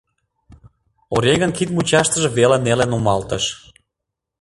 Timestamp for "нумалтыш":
2.89-3.45